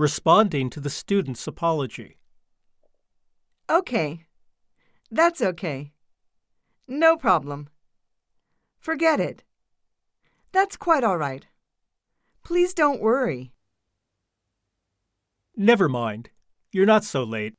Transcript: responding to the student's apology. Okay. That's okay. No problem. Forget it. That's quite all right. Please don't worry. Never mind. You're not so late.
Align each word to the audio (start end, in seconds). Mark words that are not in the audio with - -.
responding 0.00 0.70
to 0.70 0.80
the 0.80 0.90
student's 0.90 1.46
apology. 1.46 2.18
Okay. 3.68 4.26
That's 5.10 5.40
okay. 5.40 5.92
No 6.88 7.16
problem. 7.16 7.68
Forget 8.78 9.20
it. 9.20 9.44
That's 10.52 10.76
quite 10.76 11.04
all 11.04 11.18
right. 11.18 11.46
Please 12.42 12.74
don't 12.74 13.00
worry. 13.00 13.52
Never 15.56 15.88
mind. 15.88 16.30
You're 16.72 16.86
not 16.86 17.04
so 17.04 17.22
late. 17.22 17.54